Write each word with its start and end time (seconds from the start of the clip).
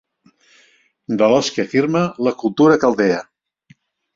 De 1.19 1.27
l'ós 1.33 1.51
que 1.57 1.65
afirma 1.67 2.01
la 2.29 2.35
cultura 2.45 2.81
caldea. 2.85 3.21